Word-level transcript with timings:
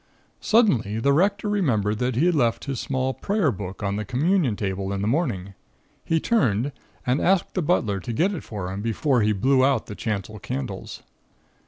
"Suddenly, 0.39 0.97
the 0.97 1.13
Rector 1.13 1.47
remembered 1.47 1.99
that 1.99 2.15
he 2.15 2.25
had 2.25 2.33
left 2.33 2.65
his 2.65 2.79
small 2.79 3.13
prayer 3.13 3.51
book 3.51 3.83
on 3.83 3.97
the 3.97 4.03
Communion 4.03 4.55
table 4.55 4.91
in 4.91 5.03
the 5.03 5.07
morning; 5.07 5.53
he 6.03 6.19
turned, 6.19 6.71
and 7.05 7.21
asked 7.21 7.53
the 7.53 7.61
butler 7.61 7.99
to 7.99 8.11
get 8.11 8.33
it 8.33 8.41
for 8.43 8.71
him 8.71 8.81
before 8.81 9.21
he 9.21 9.31
blew 9.31 9.63
out 9.63 9.85
the 9.85 9.93
chancel 9.93 10.39
candles. 10.39 11.03